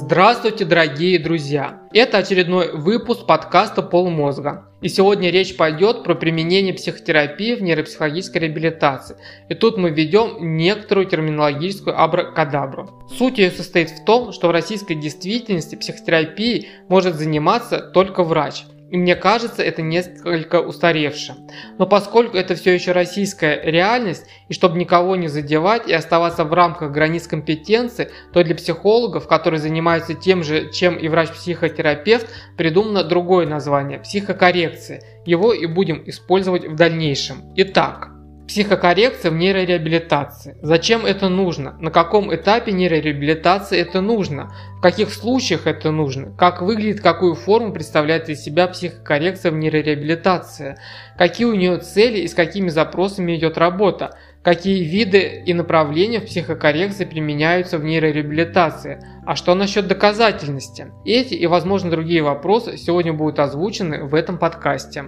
[0.00, 1.82] Здравствуйте, дорогие друзья!
[1.92, 4.70] Это очередной выпуск подкаста «Полмозга».
[4.80, 9.16] И сегодня речь пойдет про применение психотерапии в нейропсихологической реабилитации.
[9.48, 12.88] И тут мы введем некоторую терминологическую абракадабру.
[13.18, 18.96] Суть ее состоит в том, что в российской действительности психотерапией может заниматься только врач– и
[18.96, 21.34] мне кажется, это несколько устаревше.
[21.78, 26.52] Но поскольку это все еще российская реальность, и чтобы никого не задевать и оставаться в
[26.52, 33.46] рамках границ компетенции, то для психологов, которые занимаются тем же, чем и врач-психотерапевт, придумано другое
[33.46, 35.02] название– психокоррекция.
[35.26, 37.52] Его и будем использовать в дальнейшем.
[37.56, 38.17] Итак,
[38.48, 40.56] Психокоррекция в нейрореабилитации.
[40.62, 41.76] Зачем это нужно?
[41.80, 44.54] На каком этапе нейрореабилитации это нужно?
[44.78, 46.34] В каких случаях это нужно?
[46.34, 50.78] Как выглядит, какую форму представляет из себя психокоррекция в нейрореабилитации?
[51.18, 54.16] Какие у нее цели и с какими запросами идет работа?
[54.42, 59.04] Какие виды и направления в психокоррекции применяются в нейрореабилитации?
[59.26, 60.86] А что насчет доказательности?
[61.04, 65.04] Эти и, возможно, другие вопросы сегодня будут озвучены в этом подкасте.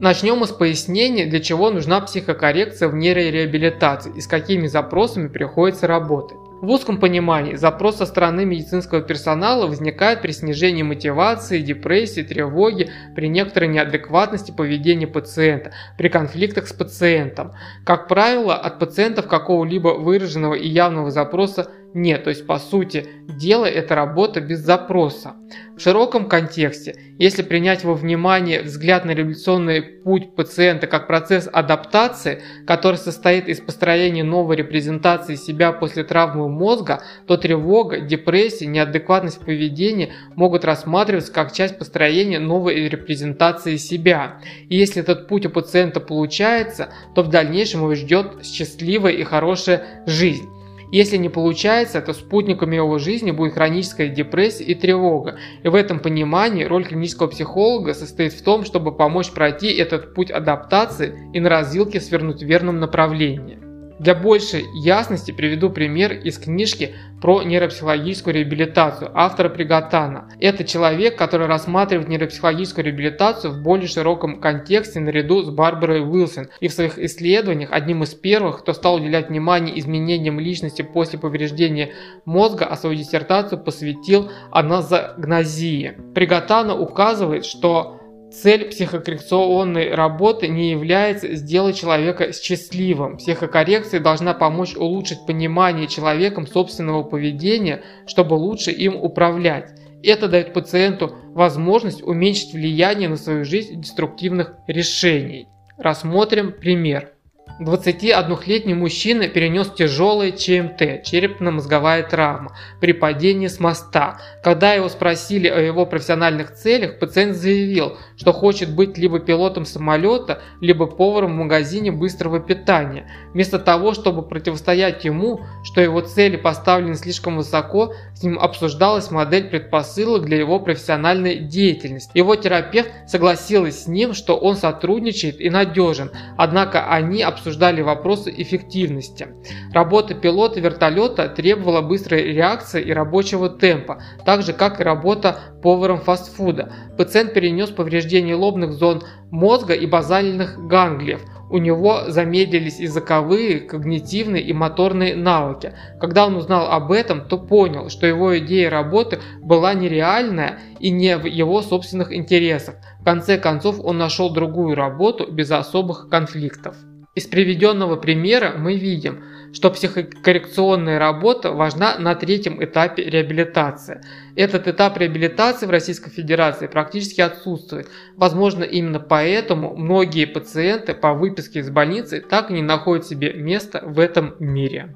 [0.00, 6.38] Начнем с пояснения, для чего нужна психокоррекция в нейрореабилитации и с какими запросами приходится работать.
[6.60, 13.28] В узком понимании запрос со стороны медицинского персонала возникает при снижении мотивации, депрессии, тревоги, при
[13.28, 17.54] некоторой неадекватности поведения пациента, при конфликтах с пациентом.
[17.84, 23.64] Как правило, от пациентов какого-либо выраженного и явного запроса нет, то есть по сути дела
[23.64, 25.36] это работа без запроса.
[25.74, 32.42] В широком контексте, если принять во внимание взгляд на революционный путь пациента как процесс адаптации,
[32.66, 40.10] который состоит из построения новой репрезентации себя после травмы мозга, то тревога, депрессия, неадекватность поведения
[40.36, 44.40] могут рассматриваться как часть построения новой репрезентации себя.
[44.68, 50.04] И если этот путь у пациента получается, то в дальнейшем его ждет счастливая и хорошая
[50.06, 50.48] жизнь.
[50.90, 55.38] Если не получается, то спутниками его жизни будет хроническая депрессия и тревога.
[55.62, 60.30] И в этом понимании роль клинического психолога состоит в том, чтобы помочь пройти этот путь
[60.30, 63.67] адаптации и на развилке свернуть в верном направлении.
[63.98, 70.30] Для большей ясности приведу пример из книжки про нейропсихологическую реабилитацию автора Приготана.
[70.40, 76.68] Это человек, который рассматривает нейропсихологическую реабилитацию в более широком контексте наряду с Барбарой Уилсон и
[76.68, 81.92] в своих исследованиях одним из первых, кто стал уделять внимание изменениям личности после повреждения
[82.24, 85.96] мозга, а свою диссертацию посвятил аназогнозии.
[86.14, 87.97] Приготана указывает, что
[88.30, 93.16] Цель психокоррекционной работы не является сделать человека счастливым.
[93.16, 99.70] Психокоррекция должна помочь улучшить понимание человеком собственного поведения, чтобы лучше им управлять.
[100.02, 105.48] Это дает пациенту возможность уменьшить влияние на свою жизнь деструктивных решений.
[105.78, 107.12] Рассмотрим пример.
[107.60, 114.20] 21-летний мужчина перенес тяжелое ЧМТ, черепно-мозговая травма, при падении с моста.
[114.44, 120.40] Когда его спросили о его профессиональных целях, пациент заявил, что хочет быть либо пилотом самолета,
[120.60, 123.10] либо поваром в магазине быстрого питания.
[123.34, 129.48] Вместо того, чтобы противостоять ему, что его цели поставлены слишком высоко, с ним обсуждалась модель
[129.48, 132.12] предпосылок для его профессиональной деятельности.
[132.14, 138.32] Его терапевт согласилась с ним, что он сотрудничает и надежен, однако они обсуждали обсуждали вопросы
[138.36, 139.28] эффективности.
[139.72, 146.00] Работа пилота вертолета требовала быстрой реакции и рабочего темпа, так же как и работа поваром
[146.00, 146.70] фастфуда.
[146.98, 154.52] Пациент перенес повреждение лобных зон мозга и базальных ганглиев– у него замедлились языковые, когнитивные и
[154.52, 155.72] моторные навыки.
[155.98, 161.16] Когда он узнал об этом, то понял, что его идея работы была нереальная и не
[161.16, 162.76] в его собственных интересах.
[163.00, 166.76] В конце концов он нашел другую работу без особых конфликтов.
[167.18, 174.00] Из приведенного примера мы видим, что психокоррекционная работа важна на третьем этапе реабилитации.
[174.36, 177.88] Этот этап реабилитации в Российской Федерации практически отсутствует.
[178.14, 183.82] Возможно, именно поэтому многие пациенты по выписке из больницы так и не находят себе места
[183.84, 184.94] в этом мире.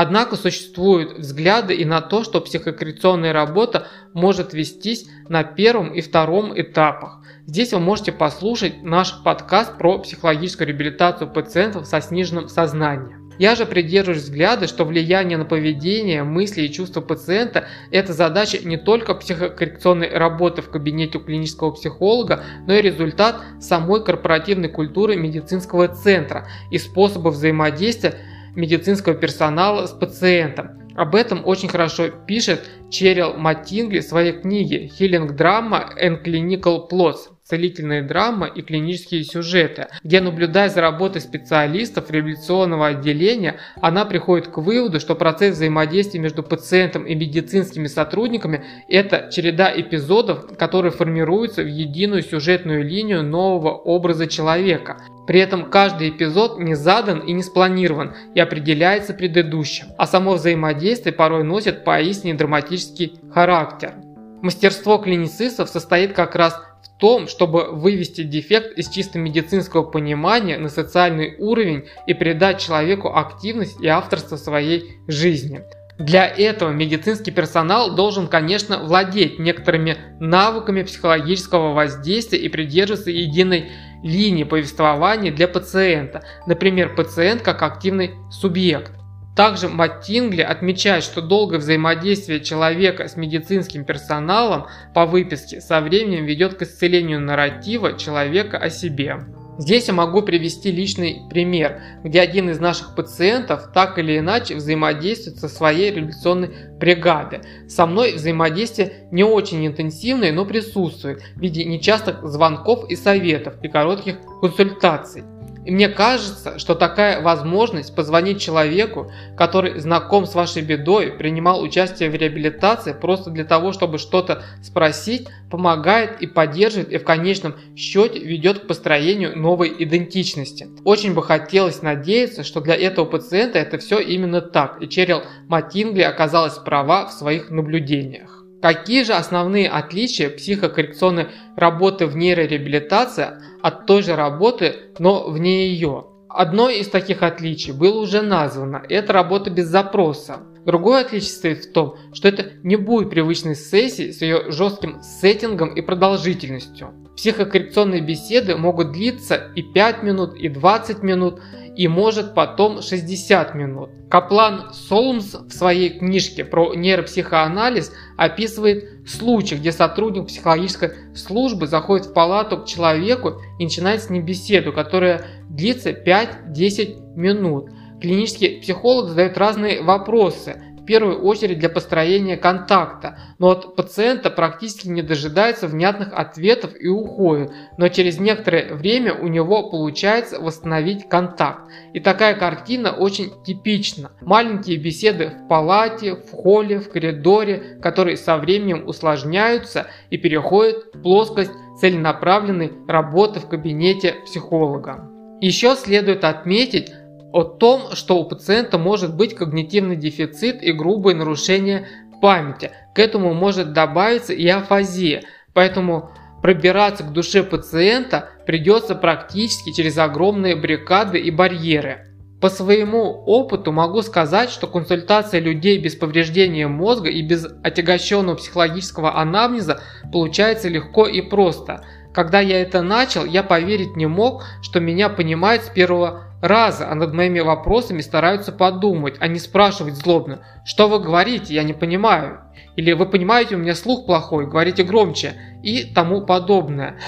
[0.00, 6.52] Однако существуют взгляды и на то, что психокоррекционная работа может вестись на первом и втором
[6.54, 7.18] этапах.
[7.46, 13.28] Здесь вы можете послушать наш подкаст про психологическую реабилитацию пациентов со сниженным сознанием.
[13.40, 18.76] Я же придерживаюсь взгляда, что влияние на поведение, мысли и чувства пациента– это задача не
[18.76, 25.88] только психокоррекционной работы в кабинете у клинического психолога, но и результат самой корпоративной культуры медицинского
[25.88, 28.14] центра и способа взаимодействия
[28.58, 30.78] медицинского персонала с пациентом.
[30.96, 37.38] Об этом очень хорошо пишет Черил Матингли в своей книге «Healing Drama and Clinical Plots».
[37.48, 44.58] целительные драмы и клинические сюжеты, где, наблюдая за работой специалистов реабилитационного отделения, она приходит к
[44.58, 51.68] выводу, что процесс взаимодействия между пациентом и медицинскими сотрудниками– это череда эпизодов, которые формируются в
[51.68, 55.00] единую сюжетную линию нового образа человека.
[55.28, 61.12] При этом каждый эпизод не задан и не спланирован и определяется предыдущим, а само взаимодействие
[61.12, 63.92] порой носит поистине драматический характер.
[64.40, 70.70] Мастерство клиницистов состоит как раз в том, чтобы вывести дефект из чисто медицинского понимания на
[70.70, 75.60] социальный уровень и придать человеку активность и авторство своей жизни.
[75.98, 83.70] Для этого медицинский персонал должен, конечно, владеть некоторыми навыками психологического воздействия и придерживаться единой
[84.02, 88.92] линии повествования для пациента, например, пациент как активный субъект.
[89.36, 96.54] Также Маттингли отмечает, что долгое взаимодействие человека с медицинским персоналом по выписке со временем ведет
[96.54, 99.18] к исцелению нарратива человека о себе.
[99.58, 105.38] Здесь я могу привести личный пример, где один из наших пациентов так или иначе взаимодействует
[105.38, 107.40] со своей реабилитационной бригадой.
[107.68, 113.68] Со мной взаимодействие не очень интенсивное, но присутствует в виде нечастых звонков и советов и
[113.68, 115.24] коротких консультаций.
[115.68, 122.08] И мне кажется, что такая возможность позвонить человеку, который знаком с вашей бедой, принимал участие
[122.08, 128.18] в реабилитации просто для того, чтобы что-то спросить, помогает и поддерживает и в конечном счете
[128.18, 130.68] ведет к построению новой идентичности.
[130.84, 136.00] Очень бы хотелось надеяться, что для этого пациента это все именно так, и Черил Матингли
[136.00, 138.38] оказалась права в своих наблюдениях.
[138.60, 143.28] Какие же основные отличия психокоррекционной работы в нейрореабилитации
[143.62, 146.06] от той же работы, но вне ее?
[146.28, 150.40] Одно из таких отличий было уже названо– это работа без запроса.
[150.64, 155.74] Другое отличие состоит в том, что это не будет привычной сессии с ее жестким сеттингом
[155.74, 156.92] и продолжительностью.
[157.16, 161.40] Психокоррекционные беседы могут длиться и 5 минут, и 20 минут,
[161.76, 163.90] и может потом 60 минут.
[164.10, 172.12] Каплан Солмс в своей книжке про нейропсихоанализ описывает случай, где сотрудник психологической службы заходит в
[172.12, 177.70] палату к человеку и начинает с ним беседу, которая длится 5-10 минут.
[178.00, 185.02] Клинический психолог задает разные вопросы, первую очередь для построения контакта, но от пациента практически не
[185.02, 191.70] дожидается внятных ответов и уходит, но через некоторое время у него получается восстановить контакт.
[191.92, 194.12] И такая картина очень типична.
[194.22, 201.02] Маленькие беседы в палате, в холле, в коридоре, которые со временем усложняются и переходят в
[201.02, 205.06] плоскость целенаправленной работы в кабинете психолога.
[205.42, 206.90] Еще следует отметить,
[207.32, 211.86] о том, что у пациента может быть когнитивный дефицит и грубые нарушения
[212.20, 212.70] памяти.
[212.94, 215.22] К этому может добавиться и афазия,
[215.52, 216.10] поэтому
[216.42, 222.04] пробираться к душе пациента придется практически через огромные баррикады и барьеры.
[222.40, 229.20] По своему опыту могу сказать, что консультация людей без повреждения мозга и без отягощенного психологического
[229.20, 229.80] анамнеза
[230.12, 231.84] получается легко и просто.
[232.14, 236.94] Когда я это начал, я поверить не мог, что меня понимают с первого раза, а
[236.94, 242.40] над моими вопросами стараются подумать, а не спрашивать злобно, что вы говорите, я не понимаю.
[242.76, 246.98] Или вы понимаете, у меня слух плохой, говорите громче и тому подобное.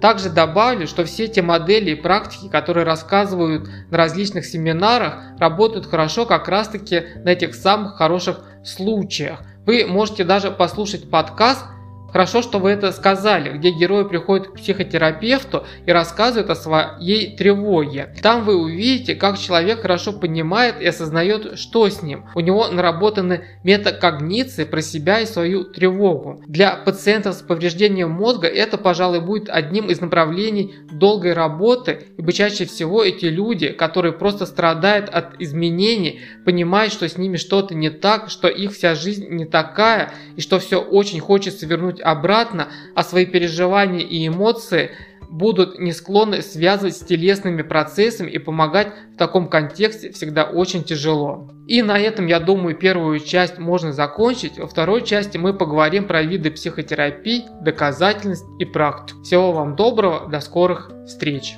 [0.00, 6.24] Также добавлю, что все те модели и практики, которые рассказывают на различных семинарах, работают хорошо
[6.24, 9.40] как раз таки на этих самых хороших случаях.
[9.66, 11.64] Вы можете даже послушать подкаст
[12.10, 18.14] Хорошо, что вы это сказали, где герои приходят к психотерапевту и рассказывают о своей тревоге.
[18.22, 22.24] Там вы увидите, как человек хорошо понимает и осознает, что с ним.
[22.34, 26.42] У него наработаны метакогниции про себя и свою тревогу.
[26.46, 32.64] Для пациентов с повреждением мозга это, пожалуй, будет одним из направлений долгой работы, ибо чаще
[32.64, 38.30] всего эти люди, которые просто страдают от изменений, понимают, что с ними что-то не так,
[38.30, 43.02] что их вся жизнь не такая, и что все очень хочется вернуть вернуть обратно, а
[43.02, 44.90] свои переживания и эмоции
[45.30, 51.50] будут не склонны связывать с телесными процессами и помогать в таком контексте всегда очень тяжело.
[51.66, 54.58] И на этом, я думаю, первую часть можно закончить.
[54.58, 59.22] Во второй части мы поговорим про виды психотерапии, доказательность и практику.
[59.22, 61.56] Всего вам доброго, до скорых встреч!